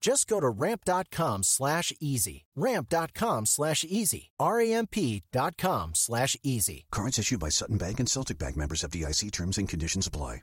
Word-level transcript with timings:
Just 0.00 0.28
go 0.28 0.40
to 0.40 0.48
ramp.com 0.48 1.42
slash 1.42 1.92
easy. 2.00 2.44
Ramp.com 2.54 3.46
slash 3.46 3.84
easy. 3.84 4.30
R-A-M-P.com 4.38 5.90
slash 5.94 6.36
easy. 6.42 6.86
Cards 6.90 7.18
issued 7.18 7.40
by 7.40 7.48
Sutton 7.48 7.78
Bank 7.78 7.98
and 8.00 8.08
Celtic 8.08 8.38
Bank 8.38 8.56
members 8.56 8.82
FDIC 8.82 9.32
terms 9.32 9.58
and 9.58 9.68
conditions 9.68 10.06
apply. 10.06 10.42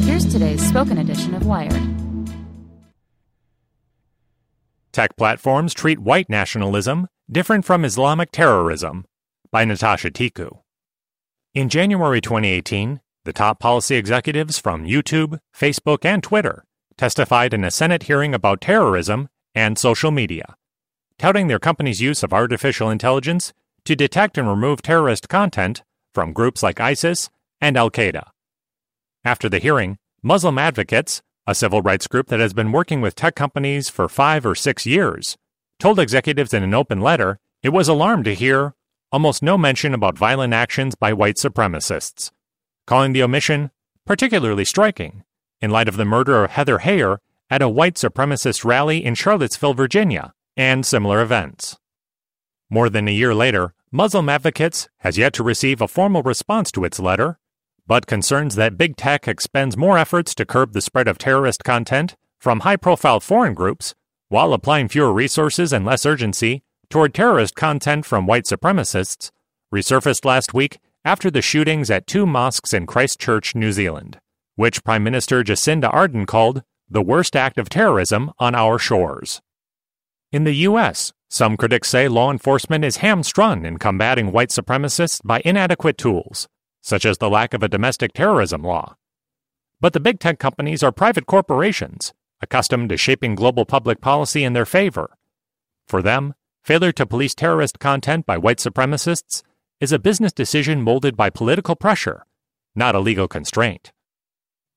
Here's 0.00 0.30
today's 0.30 0.66
spoken 0.66 0.98
edition 0.98 1.34
of 1.34 1.46
Wired. 1.46 1.82
Tech 4.92 5.16
platforms 5.16 5.74
treat 5.74 5.98
white 5.98 6.28
nationalism 6.28 7.08
different 7.30 7.64
from 7.64 7.84
Islamic 7.84 8.30
terrorism 8.30 9.04
by 9.50 9.64
Natasha 9.64 10.10
Tiku. 10.10 10.60
In 11.54 11.68
January 11.68 12.20
2018, 12.20 13.00
the 13.24 13.32
top 13.32 13.60
policy 13.60 13.96
executives 13.96 14.58
from 14.58 14.84
YouTube, 14.84 15.38
Facebook, 15.54 16.04
and 16.04 16.22
Twitter 16.22 16.64
testified 16.96 17.54
in 17.54 17.64
a 17.64 17.70
Senate 17.70 18.04
hearing 18.04 18.34
about 18.34 18.60
terrorism 18.60 19.28
and 19.54 19.78
social 19.78 20.10
media, 20.10 20.56
touting 21.18 21.46
their 21.46 21.58
company's 21.58 22.00
use 22.00 22.22
of 22.22 22.32
artificial 22.32 22.90
intelligence 22.90 23.52
to 23.84 23.96
detect 23.96 24.38
and 24.38 24.48
remove 24.48 24.82
terrorist 24.82 25.28
content 25.28 25.82
from 26.14 26.32
groups 26.32 26.62
like 26.62 26.80
ISIS 26.80 27.30
and 27.60 27.76
Al 27.76 27.90
Qaeda. 27.90 28.24
After 29.24 29.48
the 29.48 29.58
hearing, 29.58 29.98
Muslim 30.22 30.58
Advocates, 30.58 31.22
a 31.46 31.54
civil 31.54 31.82
rights 31.82 32.06
group 32.06 32.28
that 32.28 32.40
has 32.40 32.52
been 32.52 32.72
working 32.72 33.00
with 33.00 33.14
tech 33.14 33.34
companies 33.34 33.88
for 33.88 34.08
five 34.08 34.46
or 34.46 34.54
six 34.54 34.86
years, 34.86 35.36
told 35.78 35.98
executives 35.98 36.54
in 36.54 36.62
an 36.62 36.74
open 36.74 37.00
letter 37.00 37.38
it 37.62 37.70
was 37.70 37.88
alarmed 37.88 38.24
to 38.24 38.34
hear 38.34 38.74
almost 39.10 39.42
no 39.42 39.58
mention 39.58 39.94
about 39.94 40.16
violent 40.16 40.54
actions 40.54 40.94
by 40.94 41.12
white 41.12 41.36
supremacists, 41.36 42.30
calling 42.86 43.12
the 43.12 43.22
omission 43.22 43.70
particularly 44.06 44.64
striking 44.64 45.24
in 45.62 45.70
light 45.70 45.88
of 45.88 45.96
the 45.96 46.04
murder 46.04 46.42
of 46.42 46.50
Heather 46.50 46.80
Heyer 46.80 47.18
at 47.48 47.62
a 47.62 47.68
white 47.68 47.94
supremacist 47.94 48.64
rally 48.64 49.04
in 49.04 49.14
Charlottesville, 49.14 49.74
Virginia, 49.74 50.34
and 50.56 50.84
similar 50.84 51.22
events. 51.22 51.78
More 52.68 52.90
than 52.90 53.06
a 53.06 53.12
year 53.12 53.34
later, 53.34 53.72
Muslim 53.92 54.28
Advocates 54.28 54.88
has 54.98 55.16
yet 55.16 55.32
to 55.34 55.42
receive 55.42 55.80
a 55.80 55.88
formal 55.88 56.22
response 56.22 56.72
to 56.72 56.84
its 56.84 56.98
letter, 56.98 57.38
but 57.86 58.06
concerns 58.06 58.56
that 58.56 58.76
big 58.76 58.96
tech 58.96 59.28
expends 59.28 59.76
more 59.76 59.98
efforts 59.98 60.34
to 60.34 60.46
curb 60.46 60.72
the 60.72 60.80
spread 60.80 61.06
of 61.06 61.18
terrorist 61.18 61.62
content 61.62 62.16
from 62.40 62.60
high 62.60 62.76
profile 62.76 63.20
foreign 63.20 63.54
groups 63.54 63.94
while 64.28 64.52
applying 64.52 64.88
fewer 64.88 65.12
resources 65.12 65.72
and 65.72 65.84
less 65.84 66.06
urgency 66.06 66.62
toward 66.88 67.14
terrorist 67.14 67.54
content 67.54 68.04
from 68.04 68.26
white 68.26 68.44
supremacists 68.44 69.30
resurfaced 69.72 70.24
last 70.24 70.54
week 70.54 70.78
after 71.04 71.30
the 71.30 71.42
shootings 71.42 71.90
at 71.90 72.06
two 72.06 72.24
mosques 72.26 72.72
in 72.72 72.86
Christchurch, 72.86 73.54
New 73.54 73.72
Zealand 73.72 74.18
which 74.56 74.84
Prime 74.84 75.02
Minister 75.02 75.42
Jacinda 75.42 75.92
Ardern 75.92 76.26
called 76.26 76.62
the 76.88 77.02
worst 77.02 77.34
act 77.34 77.58
of 77.58 77.68
terrorism 77.68 78.30
on 78.38 78.54
our 78.54 78.78
shores. 78.78 79.40
In 80.30 80.44
the 80.44 80.54
U.S., 80.68 81.12
some 81.28 81.56
critics 81.56 81.88
say 81.88 82.08
law 82.08 82.30
enforcement 82.30 82.84
is 82.84 82.98
hamstrung 82.98 83.64
in 83.64 83.78
combating 83.78 84.32
white 84.32 84.50
supremacists 84.50 85.20
by 85.24 85.40
inadequate 85.44 85.96
tools, 85.96 86.48
such 86.82 87.06
as 87.06 87.18
the 87.18 87.30
lack 87.30 87.54
of 87.54 87.62
a 87.62 87.68
domestic 87.68 88.12
terrorism 88.12 88.62
law. 88.62 88.96
But 89.80 89.94
the 89.94 90.00
big 90.00 90.20
tech 90.20 90.38
companies 90.38 90.82
are 90.82 90.92
private 90.92 91.26
corporations, 91.26 92.12
accustomed 92.42 92.90
to 92.90 92.96
shaping 92.96 93.34
global 93.34 93.64
public 93.64 94.00
policy 94.00 94.44
in 94.44 94.52
their 94.52 94.66
favor. 94.66 95.16
For 95.88 96.02
them, 96.02 96.34
failure 96.62 96.92
to 96.92 97.06
police 97.06 97.34
terrorist 97.34 97.78
content 97.78 98.26
by 98.26 98.36
white 98.36 98.58
supremacists 98.58 99.42
is 99.80 99.92
a 99.92 99.98
business 99.98 100.32
decision 100.32 100.82
molded 100.82 101.16
by 101.16 101.30
political 101.30 101.76
pressure, 101.76 102.26
not 102.74 102.94
a 102.94 103.00
legal 103.00 103.26
constraint. 103.26 103.90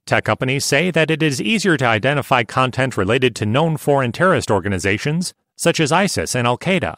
Tech 0.06 0.24
companies 0.24 0.64
say 0.64 0.92
that 0.92 1.10
it 1.10 1.24
is 1.24 1.42
easier 1.42 1.78
to 1.78 1.86
identify 1.86 2.44
content 2.44 2.96
related 2.96 3.36
to 3.36 3.46
known 3.46 3.76
foreign 3.76 4.12
terrorist 4.12 4.52
organizations, 4.52 5.34
such 5.56 5.80
as 5.80 5.92
ISIS 5.92 6.36
and 6.36 6.46
Al 6.46 6.60
Qaeda, 6.60 6.98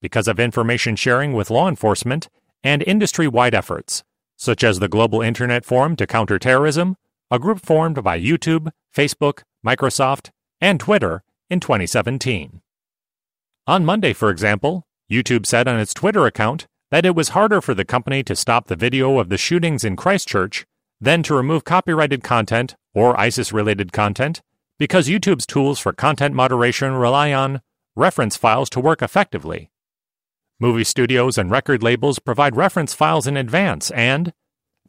because 0.00 0.26
of 0.26 0.40
information 0.40 0.96
sharing 0.96 1.34
with 1.34 1.50
law 1.50 1.68
enforcement 1.68 2.30
and 2.64 2.82
industry 2.84 3.28
wide 3.28 3.54
efforts, 3.54 4.04
such 4.38 4.64
as 4.64 4.78
the 4.78 4.88
Global 4.88 5.20
Internet 5.20 5.66
Forum 5.66 5.96
to 5.96 6.06
Counter 6.06 6.38
Terrorism, 6.38 6.96
a 7.30 7.38
group 7.38 7.60
formed 7.60 8.02
by 8.02 8.18
YouTube, 8.18 8.70
Facebook, 8.94 9.42
Microsoft, 9.64 10.30
and 10.58 10.80
Twitter 10.80 11.22
in 11.50 11.60
2017. 11.60 12.62
On 13.66 13.84
Monday, 13.84 14.14
for 14.14 14.30
example, 14.30 14.86
YouTube 15.10 15.44
said 15.44 15.68
on 15.68 15.78
its 15.78 15.92
Twitter 15.92 16.24
account 16.24 16.66
that 16.90 17.04
it 17.04 17.14
was 17.14 17.30
harder 17.30 17.60
for 17.60 17.74
the 17.74 17.84
company 17.84 18.22
to 18.22 18.34
stop 18.34 18.68
the 18.68 18.76
video 18.76 19.18
of 19.18 19.28
the 19.28 19.36
shootings 19.36 19.84
in 19.84 19.94
Christchurch 19.94 20.64
then 21.00 21.22
to 21.22 21.34
remove 21.34 21.64
copyrighted 21.64 22.22
content 22.22 22.74
or 22.94 23.18
ISIS 23.18 23.52
related 23.52 23.92
content 23.92 24.40
because 24.78 25.08
YouTube's 25.08 25.46
tools 25.46 25.78
for 25.78 25.92
content 25.92 26.34
moderation 26.34 26.94
rely 26.94 27.32
on 27.32 27.60
reference 27.94 28.36
files 28.36 28.68
to 28.70 28.80
work 28.80 29.02
effectively. 29.02 29.70
Movie 30.58 30.84
studios 30.84 31.36
and 31.36 31.50
record 31.50 31.82
labels 31.82 32.18
provide 32.18 32.56
reference 32.56 32.94
files 32.94 33.26
in 33.26 33.36
advance, 33.36 33.90
and 33.90 34.32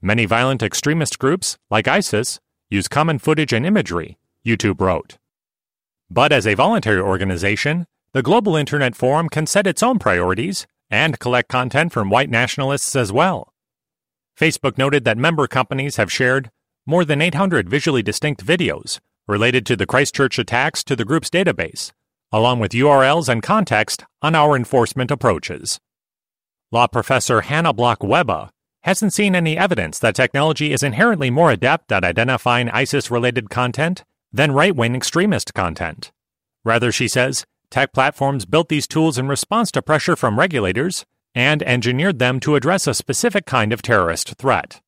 many 0.01 0.25
violent 0.25 0.63
extremist 0.63 1.19
groups, 1.19 1.57
like 1.69 1.87
ISIS, 1.87 2.39
use 2.69 2.87
common 2.87 3.19
footage 3.19 3.53
and 3.53 3.65
imagery, 3.65 4.17
YouTube 4.45 4.79
wrote. 4.79 5.17
But 6.09 6.31
as 6.31 6.47
a 6.47 6.53
voluntary 6.53 7.01
organization, 7.01 7.85
the 8.13 8.23
Global 8.23 8.55
Internet 8.55 8.95
Forum 8.95 9.27
can 9.27 9.45
set 9.45 9.67
its 9.67 9.83
own 9.83 9.99
priorities 9.99 10.65
and 10.89 11.19
collect 11.19 11.49
content 11.49 11.91
from 11.91 12.09
white 12.09 12.29
nationalists 12.29 12.95
as 12.95 13.11
well. 13.11 13.53
Facebook 14.37 14.77
noted 14.77 15.03
that 15.03 15.17
member 15.17 15.47
companies 15.47 15.95
have 15.95 16.11
shared 16.11 16.51
more 16.85 17.03
than 17.03 17.21
800 17.21 17.67
visually 17.67 18.03
distinct 18.03 18.45
videos 18.45 18.99
related 19.27 19.65
to 19.65 19.75
the 19.75 19.87
Christchurch 19.87 20.37
attacks 20.37 20.83
to 20.83 20.95
the 20.95 21.05
group's 21.05 21.29
database, 21.29 21.91
along 22.31 22.59
with 22.59 22.71
URLs 22.71 23.27
and 23.27 23.41
context 23.41 24.05
on 24.21 24.35
our 24.35 24.55
enforcement 24.55 25.09
approaches. 25.09 25.79
Law 26.71 26.85
professor 26.85 27.41
Hannah 27.41 27.73
Bloch-Wehba 27.73 28.49
hasn't 28.83 29.13
seen 29.13 29.35
any 29.35 29.57
evidence 29.57 29.97
that 29.99 30.15
technology 30.15 30.71
is 30.71 30.83
inherently 30.83 31.31
more 31.31 31.51
adept 31.51 31.91
at 31.91 32.03
identifying 32.03 32.69
ISIS 32.69 33.09
related 33.09 33.49
content 33.49 34.03
than 34.31 34.51
right 34.51 34.75
wing 34.75 34.95
extremist 34.95 35.55
content. 35.55 36.11
Rather, 36.63 36.91
she 36.91 37.07
says, 37.07 37.45
tech 37.71 37.91
platforms 37.91 38.45
built 38.45 38.69
these 38.69 38.87
tools 38.87 39.17
in 39.17 39.27
response 39.27 39.71
to 39.71 39.81
pressure 39.81 40.15
from 40.15 40.37
regulators 40.37 41.05
and 41.37 41.61
engineered 41.61 42.17
them 42.17 42.39
to 42.39 42.55
address 42.55 42.87
a 42.87 42.95
specific 42.95 43.45
kind 43.45 43.71
of 43.71 43.83
terrorist 43.83 44.33
threat. 44.39 44.81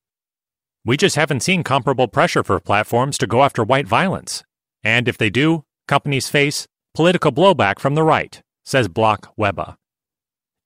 We 0.83 0.97
just 0.97 1.15
haven't 1.15 1.41
seen 1.41 1.63
comparable 1.63 2.07
pressure 2.07 2.43
for 2.43 2.59
platforms 2.59 3.19
to 3.19 3.27
go 3.27 3.43
after 3.43 3.63
white 3.63 3.87
violence. 3.87 4.43
And 4.83 5.07
if 5.07 5.15
they 5.15 5.29
do, 5.29 5.63
companies 5.87 6.27
face 6.27 6.67
political 6.95 7.31
blowback 7.31 7.77
from 7.77 7.93
the 7.93 8.01
right, 8.01 8.41
says 8.65 8.87
Bloch-Wehba. 8.87 9.75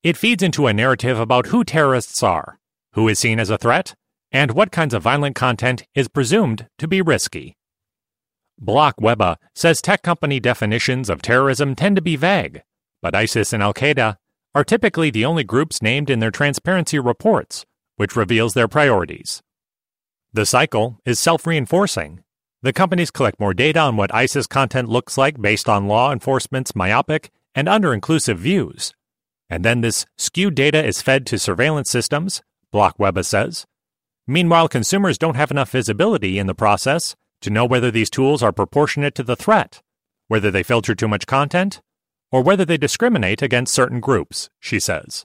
It 0.03 0.15
feeds 0.15 0.41
into 0.41 0.67
a 0.67 0.73
narrative 0.73 1.19
about 1.19 1.47
who 1.47 1.65
terrorists 1.65 2.23
are, 2.23 2.59
who 2.93 3.09
is 3.09 3.19
seen 3.19 3.37
as 3.37 3.49
a 3.49 3.57
threat, 3.57 3.93
and 4.31 4.51
what 4.51 4.71
kinds 4.71 4.93
of 4.93 5.03
violent 5.03 5.35
content 5.35 5.83
is 5.93 6.07
presumed 6.07 6.67
to 6.77 6.87
be 6.87 7.01
risky. 7.01 7.57
Bloch-Wehba 8.57 9.35
says 9.53 9.81
tech 9.81 10.01
company 10.01 10.39
definitions 10.39 11.09
of 11.09 11.21
terrorism 11.21 11.75
tend 11.75 11.97
to 11.97 12.01
be 12.01 12.15
vague, 12.15 12.61
but 13.01 13.13
ISIS 13.13 13.51
and 13.51 13.61
Al 13.61 13.73
Qaeda 13.73 14.15
are 14.55 14.63
typically 14.63 15.09
the 15.09 15.25
only 15.25 15.43
groups 15.43 15.81
named 15.81 16.09
in 16.09 16.19
their 16.19 16.31
transparency 16.31 16.99
reports, 16.99 17.65
which 17.95 18.15
reveals 18.15 18.53
their 18.53 18.67
priorities. 18.67 19.41
The 20.31 20.45
cycle 20.45 20.99
is 21.05 21.19
self 21.19 21.45
reinforcing. 21.45 22.23
The 22.61 22.73
companies 22.73 23.11
collect 23.11 23.39
more 23.39 23.53
data 23.53 23.79
on 23.79 23.97
what 23.97 24.13
ISIS 24.13 24.47
content 24.47 24.89
looks 24.89 25.17
like 25.17 25.41
based 25.41 25.67
on 25.67 25.87
law 25.87 26.11
enforcement's 26.11 26.75
myopic 26.75 27.31
and 27.53 27.67
under 27.67 27.93
inclusive 27.93 28.39
views. 28.39 28.93
And 29.49 29.65
then 29.65 29.81
this 29.81 30.05
skewed 30.17 30.55
data 30.55 30.83
is 30.83 31.01
fed 31.01 31.25
to 31.27 31.37
surveillance 31.37 31.89
systems, 31.89 32.41
Bloch-Wehba 32.71 33.25
says. 33.25 33.65
Meanwhile, 34.25 34.69
consumers 34.69 35.17
don't 35.17 35.35
have 35.35 35.51
enough 35.51 35.69
visibility 35.69 36.39
in 36.39 36.47
the 36.47 36.55
process 36.55 37.15
to 37.41 37.49
know 37.49 37.65
whether 37.65 37.91
these 37.91 38.09
tools 38.09 38.41
are 38.41 38.53
proportionate 38.53 39.13
to 39.15 39.23
the 39.23 39.35
threat, 39.35 39.81
whether 40.29 40.49
they 40.49 40.63
filter 40.63 40.95
too 40.95 41.09
much 41.09 41.27
content, 41.27 41.81
or 42.33 42.41
whether 42.41 42.65
they 42.65 42.77
discriminate 42.77 43.43
against 43.43 43.73
certain 43.73 43.99
groups, 43.99 44.49
she 44.59 44.79
says. 44.79 45.23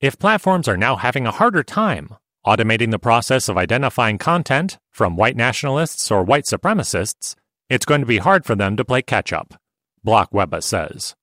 If 0.00 0.18
platforms 0.18 0.66
are 0.66 0.76
now 0.76 0.96
having 0.96 1.28
a 1.28 1.30
harder 1.30 1.62
time 1.62 2.16
automating 2.44 2.90
the 2.90 2.98
process 2.98 3.48
of 3.48 3.56
identifying 3.56 4.18
content 4.18 4.78
from 4.90 5.16
white 5.16 5.36
nationalists 5.36 6.10
or 6.10 6.24
white 6.24 6.44
supremacists, 6.44 7.36
it's 7.70 7.84
going 7.84 8.00
to 8.00 8.06
be 8.06 8.18
hard 8.18 8.44
for 8.44 8.56
them 8.56 8.76
to 8.76 8.84
play 8.84 9.00
catch 9.00 9.32
up, 9.32 9.54
Bloch-Wehba 10.02 10.60
says. 10.62 11.14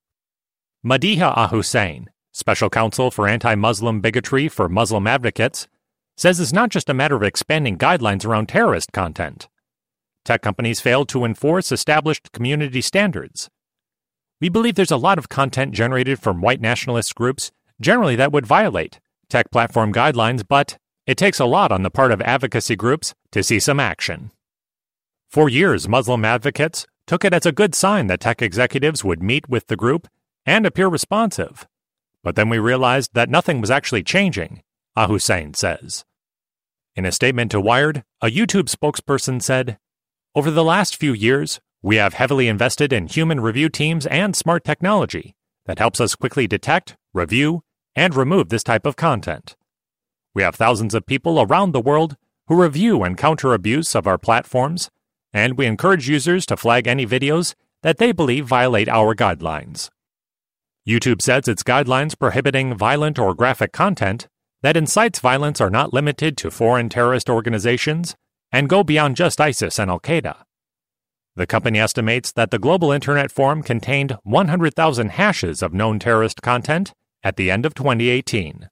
Madihha 0.86 1.36
Ahussain, 1.36 2.06
special 2.32 2.70
counsel 2.70 3.12
for 3.12 3.28
anti 3.28 3.56
Muslim 3.56 4.00
bigotry 4.00 4.48
for 4.48 4.70
Muslim 4.70 5.08
advocates, 5.08 5.68
says 6.16 6.40
it's 6.40 6.54
not 6.54 6.70
just 6.70 6.90
a 6.90 6.94
matter 6.94 7.16
of 7.16 7.24
expanding 7.24 7.78
guidelines 7.78 8.26
around 8.26 8.48
terrorist 8.48 8.94
content. 8.94 9.50
Tech 10.24 10.42
companies 10.42 10.80
failed 10.80 11.10
to 11.10 11.26
enforce 11.26 11.72
established 11.72 12.32
community 12.32 12.82
standards. 12.82 13.50
We 14.42 14.50
believe 14.50 14.76
there's 14.76 14.92
a 14.92 14.98
lot 14.98 15.18
of 15.18 15.30
content 15.30 15.74
generated 15.74 16.20
from 16.20 16.42
white 16.42 16.62
nationalist 16.62 17.16
groups, 17.16 17.52
generally 17.80 18.16
that 18.18 18.32
would 18.32 18.46
violate 18.46 19.00
tech 19.30 19.50
platform 19.50 19.94
guidelines, 19.94 20.44
but 20.48 20.78
it 21.08 21.18
takes 21.18 21.40
a 21.40 21.46
lot 21.46 21.72
on 21.72 21.84
the 21.84 21.90
part 21.90 22.12
of 22.12 22.22
advocacy 22.22 22.76
groups 22.76 23.14
to 23.32 23.44
see 23.44 23.60
some 23.60 23.80
action. 23.80 24.32
For 25.30 25.50
years, 25.50 25.88
Muslim 25.88 26.26
advocates 26.26 26.86
took 27.08 27.24
it 27.24 27.34
as 27.34 27.46
a 27.46 27.52
good 27.52 27.76
sign 27.76 28.08
that 28.08 28.20
tech 28.20 28.42
executives 28.42 29.04
would 29.04 29.22
meet 29.22 29.48
with 29.50 29.68
the 29.68 29.76
group 29.76 30.08
and 30.46 30.66
appear 30.66 30.88
responsive. 30.88 31.68
But 32.24 32.36
then 32.36 32.50
we 32.50 32.58
realized 32.58 33.12
that 33.14 33.30
nothing 33.30 33.62
was 33.62 33.72
actually 33.72 34.04
changing, 34.04 34.64
Ahussain 34.98 35.56
says. 35.56 36.06
In 36.96 37.06
a 37.06 37.12
statement 37.12 37.52
to 37.52 37.62
Wired, 37.62 38.04
a 38.22 38.28
YouTube 38.28 38.74
spokesperson 38.74 39.42
said, 39.42 39.78
over 40.34 40.50
the 40.50 40.64
last 40.64 40.98
few 40.98 41.14
years, 41.14 41.60
we 41.86 41.98
have 41.98 42.16
heavily 42.16 42.48
invested 42.48 42.92
in 42.92 43.06
human 43.06 43.40
review 43.40 43.70
teams 43.70 44.08
and 44.08 44.36
smart 44.36 44.64
technology 44.64 45.36
that 45.68 45.78
helps 45.78 46.02
us 46.02 46.16
quickly 46.16 46.48
detect, 46.48 46.98
review, 47.14 47.62
and 47.96 48.16
remove 48.16 48.50
this 48.50 48.64
type 48.64 48.88
of 48.88 48.96
content. 48.96 49.56
We 50.34 50.42
have 50.42 50.56
thousands 50.56 50.96
of 50.96 51.06
people 51.06 51.40
around 51.40 51.74
the 51.74 51.80
world 51.80 52.18
who 52.48 52.60
review 52.60 53.04
and 53.04 53.16
counter 53.16 53.54
abuse 53.54 53.94
of 53.94 54.08
our 54.08 54.18
platforms, 54.18 54.90
and 55.32 55.60
we 55.60 55.68
encourage 55.68 56.10
users 56.10 56.48
to 56.48 56.58
flag 56.58 56.88
any 56.88 57.06
videos 57.06 57.54
that 57.84 58.00
they 58.00 58.12
believe 58.12 58.48
violate 58.48 58.90
our 58.90 59.14
guidelines. 59.14 59.92
YouTube 60.90 61.22
says 61.22 61.48
its 61.48 61.62
guidelines 61.62 62.18
prohibiting 62.18 62.74
violent 62.74 63.20
or 63.20 63.36
graphic 63.36 63.72
content 63.72 64.28
that 64.64 64.76
incites 64.76 65.20
violence 65.20 65.62
are 65.62 65.70
not 65.70 65.94
limited 65.94 66.36
to 66.38 66.50
foreign 66.50 66.90
terrorist 66.90 67.30
organizations 67.30 68.16
and 68.52 68.70
go 68.70 68.84
beyond 68.84 69.16
just 69.16 69.40
ISIS 69.40 69.78
and 69.78 69.92
Al 69.92 70.00
Qaeda. 70.00 70.45
The 71.38 71.46
company 71.46 71.80
estimates 71.80 72.32
that 72.32 72.52
the 72.52 72.60
global 72.60 72.94
Internet 72.94 73.30
Forum 73.30 73.62
contained 73.62 74.16
100,000 74.24 75.10
hashes 75.10 75.62
of 75.62 75.74
known 75.74 76.00
terrorist 76.00 76.42
content 76.42 76.94
at 77.24 77.36
the 77.36 77.52
end 77.52 77.66
of 77.66 77.74
2018. 77.74 78.70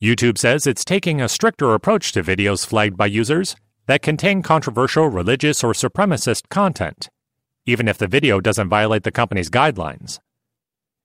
YouTube 0.00 0.38
says 0.38 0.66
it's 0.66 0.84
taking 0.84 1.20
a 1.20 1.28
stricter 1.28 1.74
approach 1.74 2.12
to 2.12 2.22
videos 2.22 2.64
flagged 2.64 2.96
by 2.96 3.06
users 3.06 3.56
that 3.86 4.02
contain 4.02 4.40
controversial 4.40 5.08
religious 5.08 5.64
or 5.64 5.72
supremacist 5.72 6.48
content, 6.48 7.08
even 7.66 7.88
if 7.88 7.98
the 7.98 8.06
video 8.06 8.40
doesn't 8.40 8.68
violate 8.68 9.02
the 9.02 9.10
company's 9.10 9.50
guidelines. 9.50 10.20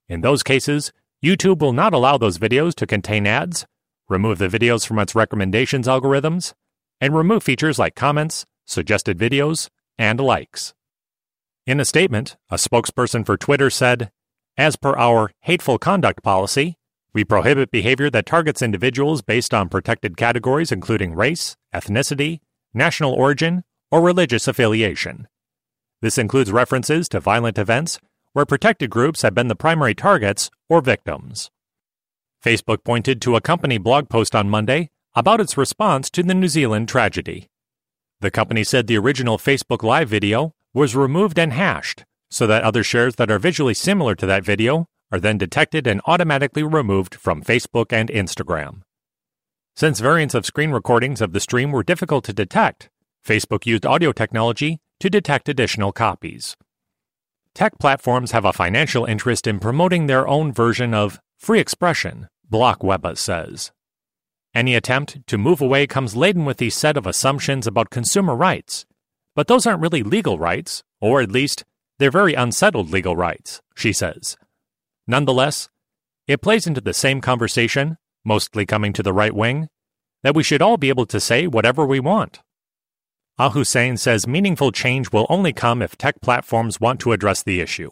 In 0.08 0.22
those 0.22 0.44
cases, 0.44 0.92
YouTube 1.24 1.62
will 1.62 1.74
not 1.74 1.94
allow 1.94 2.18
those 2.18 2.38
videos 2.38 2.76
to 2.76 2.86
contain 2.86 3.26
ads, 3.26 3.66
remove 4.08 4.38
the 4.38 4.48
videos 4.48 4.86
from 4.86 5.00
its 5.00 5.16
recommendations 5.16 5.88
algorithms, 5.88 6.54
and 7.02 7.16
remove 7.16 7.42
features 7.42 7.80
like 7.80 7.96
comments, 7.96 8.46
suggested 8.66 9.18
videos, 9.18 9.70
and 10.00 10.20
likes. 10.20 10.74
In 11.68 11.80
a 11.80 11.86
statement, 11.86 12.38
a 12.50 12.56
spokesperson 12.56 13.24
for 13.24 13.38
Twitter 13.38 13.70
said, 13.70 14.12
As 14.58 14.76
per 14.76 14.96
our 14.96 15.32
hateful 15.42 15.78
conduct 15.78 16.24
policy, 16.24 16.78
we 17.14 17.24
prohibit 17.24 17.70
behavior 17.70 18.10
that 18.10 18.26
targets 18.26 18.62
individuals 18.62 19.22
based 19.22 19.54
on 19.54 19.70
protected 19.70 20.18
categories 20.18 20.72
including 20.72 21.14
race, 21.14 21.58
ethnicity, 21.76 22.40
national 22.74 23.14
origin, 23.14 23.64
or 23.92 24.02
religious 24.02 24.48
affiliation. 24.48 25.28
This 26.02 26.18
includes 26.18 26.52
references 26.52 27.10
to 27.10 27.20
violent 27.20 27.58
events 27.58 28.00
where 28.34 28.46
protected 28.46 28.90
groups 28.90 29.22
have 29.24 29.36
been 29.36 29.48
the 29.48 29.56
primary 29.56 29.96
targets 29.96 30.50
or 30.70 30.82
victims. 30.82 31.52
Facebook 32.44 32.84
pointed 32.86 33.22
to 33.22 33.36
a 33.36 33.42
company 33.42 33.78
blog 33.78 34.08
post 34.08 34.34
on 34.34 34.50
Monday 34.50 34.92
about 35.14 35.42
its 35.42 35.58
response 35.58 36.10
to 36.12 36.24
the 36.24 36.34
New 36.34 36.48
Zealand 36.48 36.88
tragedy. 36.88 37.50
The 38.22 38.32
company 38.32 38.64
said 38.64 38.88
the 38.88 38.98
original 38.98 39.38
Facebook 39.38 39.82
Live 39.82 40.10
video 40.10 40.54
was 40.74 40.96
removed 40.96 41.40
and 41.40 41.54
hashed 41.54 42.04
so 42.30 42.46
that 42.48 42.64
other 42.64 42.84
shares 42.84 43.16
that 43.16 43.32
are 43.32 43.40
visually 43.40 43.74
similar 43.74 44.16
to 44.16 44.26
that 44.26 44.44
video 44.44 44.88
are 45.12 45.20
then 45.20 45.38
detected 45.38 45.88
and 45.88 46.02
automatically 46.06 46.64
removed 46.64 47.16
from 47.16 47.42
Facebook 47.42 47.92
and 47.92 48.10
Instagram. 48.10 48.82
Since 49.76 50.00
variants 50.00 50.36
of 50.36 50.46
screen 50.46 50.72
recordings 50.72 51.22
of 51.22 51.34
the 51.34 51.40
stream 51.40 51.72
were 51.72 51.84
difficult 51.84 52.26
to 52.26 52.34
detect, 52.34 52.90
Facebook 53.26 53.66
used 53.66 53.86
audio 53.86 54.12
technology 54.12 54.80
to 55.00 55.10
detect 55.10 55.50
additional 55.50 55.92
copies. 55.92 56.56
Tech 57.56 57.80
platforms 57.80 58.32
have 58.32 58.46
a 58.46 58.54
financial 58.54 59.06
interest 59.06 59.48
in 59.48 59.60
promoting 59.60 60.06
their 60.06 60.28
own 60.28 60.52
version 60.54 60.94
of 60.94 61.20
free 61.38 61.60
expression, 61.60 62.28
Bloch-Wehba 62.50 63.18
says. 63.18 63.72
Any 64.54 64.74
attempt 64.76 65.28
to 65.28 65.38
move 65.38 65.62
away 65.62 65.86
comes 65.86 66.16
laden 66.16 66.44
with 66.44 66.58
the 66.58 66.70
set 66.70 66.98
of 66.98 67.06
assumptions 67.06 67.68
about 67.68 67.92
consumer 67.92 68.36
rights. 68.36 68.86
But 69.36 69.48
those 69.48 69.68
aren't 69.68 69.82
really 69.82 70.02
legal 70.02 70.40
rights, 70.40 70.84
or 71.00 71.22
at 71.22 71.32
least, 71.32 71.66
they're 72.00 72.10
very 72.10 72.34
unsettled 72.34 72.90
legal 72.90 73.16
rights, 73.16 73.62
she 73.76 73.94
says. 73.94 74.38
Nonetheless, 75.06 75.70
it 76.28 76.42
plays 76.42 76.66
into 76.66 76.82
the 76.82 76.94
same 76.94 77.22
conversation, 77.22 77.98
mostly 78.26 78.66
coming 78.66 78.94
to 78.94 79.04
the 79.04 79.14
right 79.14 79.34
wing, 79.34 79.68
that 80.24 80.36
we 80.36 80.44
should 80.44 80.62
all 80.62 80.78
be 80.78 80.90
able 80.90 81.06
to 81.06 81.20
say 81.20 81.48
whatever 81.48 81.86
we 81.86 82.00
want. 82.00 82.42
Ah 83.38 83.52
Ahussain 83.52 83.98
says 83.98 84.28
meaningful 84.28 84.72
change 84.72 85.12
will 85.12 85.26
only 85.30 85.54
come 85.54 85.82
if 85.82 85.98
tech 85.98 86.20
platforms 86.22 86.82
want 86.82 87.00
to 87.02 87.14
address 87.14 87.42
the 87.44 87.62
issue. 87.62 87.92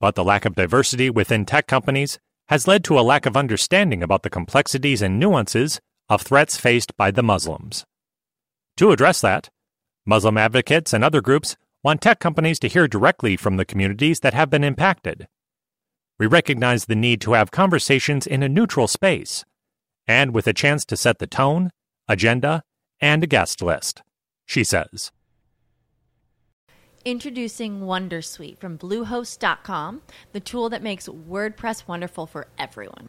But 0.00 0.16
the 0.16 0.24
lack 0.24 0.44
of 0.44 0.54
diversity 0.56 1.08
within 1.08 1.46
tech 1.46 1.66
companies 1.66 2.18
has 2.48 2.68
led 2.68 2.84
to 2.84 2.98
a 2.98 3.02
lack 3.02 3.24
of 3.24 3.36
understanding 3.36 4.02
about 4.02 4.22
the 4.22 4.30
complexities 4.30 5.00
and 5.00 5.18
nuances 5.18 5.80
of 6.12 6.20
threats 6.20 6.58
faced 6.58 6.94
by 6.98 7.10
the 7.10 7.22
Muslims. 7.22 7.86
To 8.76 8.90
address 8.90 9.22
that, 9.22 9.48
Muslim 10.04 10.36
advocates 10.36 10.92
and 10.92 11.02
other 11.02 11.22
groups 11.22 11.56
want 11.82 12.02
tech 12.02 12.20
companies 12.20 12.58
to 12.58 12.68
hear 12.68 12.86
directly 12.86 13.34
from 13.34 13.56
the 13.56 13.64
communities 13.64 14.20
that 14.20 14.34
have 14.34 14.50
been 14.50 14.62
impacted. 14.62 15.26
We 16.18 16.26
recognize 16.26 16.84
the 16.84 16.94
need 16.94 17.22
to 17.22 17.32
have 17.32 17.50
conversations 17.50 18.26
in 18.26 18.42
a 18.42 18.48
neutral 18.48 18.88
space 18.88 19.46
and 20.06 20.34
with 20.34 20.46
a 20.46 20.52
chance 20.52 20.84
to 20.84 20.98
set 20.98 21.18
the 21.18 21.26
tone, 21.26 21.70
agenda, 22.06 22.62
and 23.00 23.24
a 23.24 23.26
guest 23.26 23.62
list, 23.62 24.02
she 24.44 24.64
says. 24.64 25.12
Introducing 27.06 27.80
Wondersuite 27.80 28.58
from 28.58 28.76
Bluehost.com, 28.76 30.02
the 30.32 30.40
tool 30.40 30.68
that 30.68 30.82
makes 30.82 31.08
WordPress 31.08 31.88
wonderful 31.88 32.26
for 32.26 32.48
everyone. 32.58 33.08